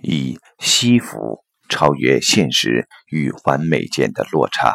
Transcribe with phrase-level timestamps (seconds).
[0.00, 4.74] 以西服超越现实与完美间的落差。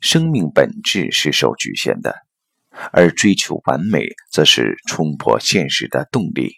[0.00, 2.16] 生命本质是受局限的，
[2.92, 6.56] 而追求完美则是冲破现实的动力。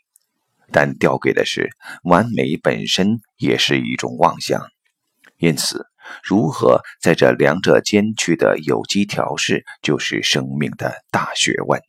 [0.73, 1.71] 但吊诡的是，
[2.03, 4.67] 完美本身也是一种妄想。
[5.37, 5.87] 因此，
[6.23, 11.81] 如何在这两者间取得有机调试，就是生命的大学问。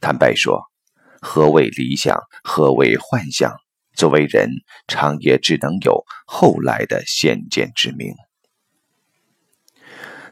[0.00, 0.64] 坦白说，
[1.26, 2.20] 何为理想？
[2.42, 3.56] 何为幻想？
[3.96, 4.50] 作为人，
[4.86, 8.12] 常也只能有后来的先见之明。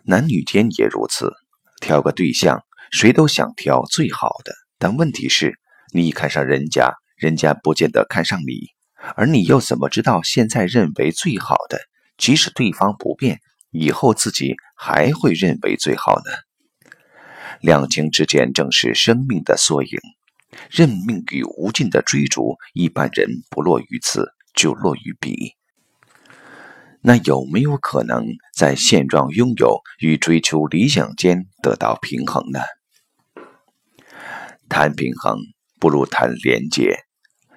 [0.05, 1.33] 男女间也如此，
[1.81, 4.53] 挑个对象，谁都想挑最好的。
[4.79, 5.59] 但问题是，
[5.95, 8.69] 你看上人家，人家不见得看上你，
[9.17, 11.81] 而你又怎么知道现在认为最好的，
[12.19, 16.33] 即使对方不变，以后自己还会认为最好呢？
[17.63, 19.99] 两情之间正是生命的缩影，
[20.71, 25.55] 任命与无尽的追逐，一般人不落于此，就落于彼。
[27.01, 32.61] 那有没有可能在现状拥有与追求理想间得到平衡呢？
[34.69, 35.39] 谈平衡
[35.81, 36.97] 不如谈连结，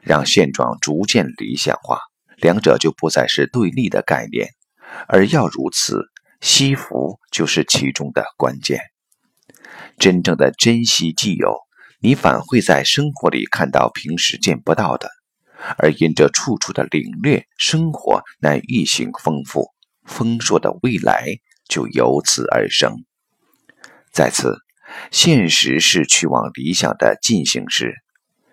[0.02, 2.00] 让现状逐渐理想化，
[2.38, 4.50] 两者就不再是对立的概念，
[5.08, 6.02] 而要如此，
[6.42, 8.80] 惜福就是其中的关键。
[10.00, 11.56] 真正的珍惜既有，
[12.00, 15.10] 你反会在生活里看到平时见不到的，
[15.78, 19.70] 而因这处处的领略，生活乃愈行丰富、
[20.04, 21.26] 丰硕的未来
[21.68, 23.06] 就由此而生。
[24.12, 24.58] 在此，
[25.12, 27.96] 现实是去往理想的进行时，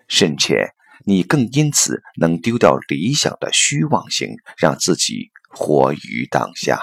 [0.07, 0.71] 甚且
[1.05, 6.79] 你更因此能丢掉理想的虚妄性，让自己活于当下。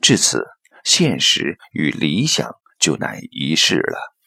[0.00, 0.44] 至此，
[0.84, 2.54] 现实与理想。
[2.78, 4.17] 就乃一世了。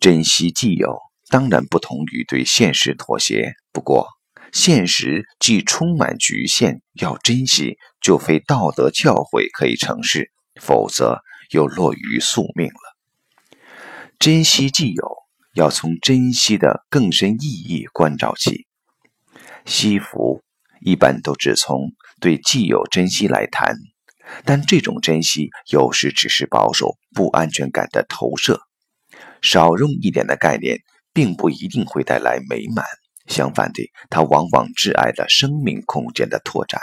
[0.00, 0.98] 珍惜既有，
[1.28, 3.52] 当然不同于对现实妥协。
[3.70, 4.08] 不过，
[4.50, 11.20] 现实既充满局限，要珍惜，就非道德教诲可以成事，否则
[11.50, 12.96] 又落于宿命了。
[14.18, 15.16] 珍惜既有，
[15.54, 18.66] 要从珍惜的更深意义关照起。
[19.66, 20.42] 惜福
[20.80, 21.92] 一般都只从
[22.22, 23.76] 对既有珍惜来谈。
[24.46, 28.62] 但这种珍惜有时只是保守、不安全感的投射，
[29.42, 30.80] 少用一点的概念，
[31.12, 32.84] 并不一定会带来美满。
[33.26, 36.80] 相反的，它往往挚爱了生命空间的拓展。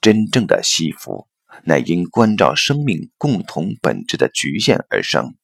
[0.00, 1.26] 真正的惜福，
[1.64, 5.34] 乃因关照生命共同本质的局限而生。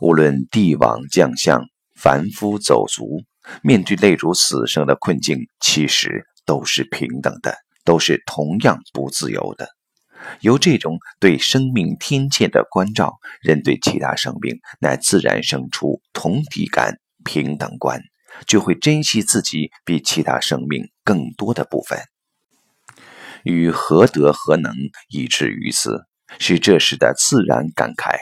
[0.00, 3.22] 无论帝王将相、凡夫走卒，
[3.62, 7.56] 面对类如死生的困境，其实都是平等的。
[7.82, 9.66] 都是同样不自由的。
[10.40, 18.00] 由这种对生命天切的关照，人对其他生命乃自然生出同体感、平等观，
[18.46, 21.98] 就会珍惜自己比其他生命更多的部分。
[23.42, 24.74] 与何德何能
[25.08, 26.04] 以至于此，
[26.38, 28.18] 是这时的自然感慨。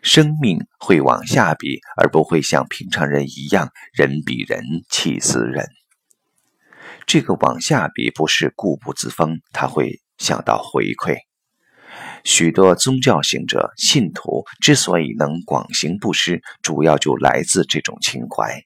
[0.00, 5.68] 生命会往下比，而不会像平常人一样人比人气死人。
[7.04, 11.16] 这个往下比不是固步自封，他会想到回馈。
[12.24, 18.62] 许多宗教行者、信徒之所以能广行布施，主要就来自这种情怀。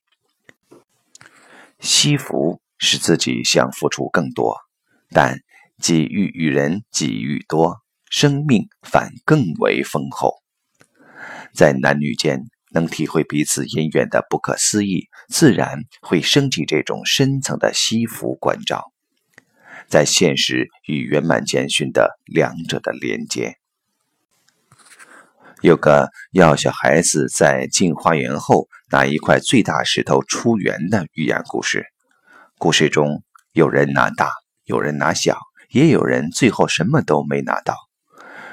[1.78, 4.56] 惜福使自己想付出更多，
[5.10, 5.38] 但
[5.80, 7.80] 给予与人给予多，
[8.10, 10.42] 生命反更为丰厚。
[11.54, 12.42] 在男女间。
[12.74, 18.91] 能体会彼此姻缘的不可思议，自然会升起这种深层的惜福关照，
[19.92, 23.58] 在现实与圆满间寻得两者的连接。
[25.60, 31.84] 有个要小孩子在进花园后拿一块最大石头出园的寓言故事。
[32.56, 34.32] 故事中有人拿大，
[34.64, 35.38] 有人拿小，
[35.68, 37.76] 也有人最后什么都没拿到。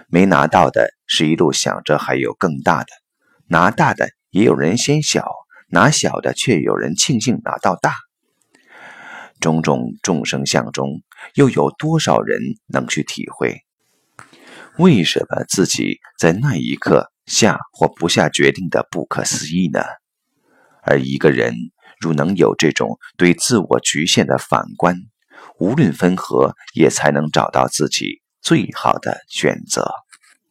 [0.10, 2.90] 没拿到的是一路想着还有更大的。
[3.48, 5.26] 拿大的也有人嫌小，
[5.70, 7.96] 拿小的却有人庆幸拿到大。
[9.40, 11.02] 种种众生相中，
[11.36, 13.62] 又有多少人能去体会，
[14.78, 19.82] 为什么自己在那一刻下或不下决定的不可思议呢？
[20.82, 21.54] 而一个人
[22.00, 24.96] 如能有这种对自我局限的反观，
[25.60, 29.90] 无论分合，也才能找到自己最好的选择。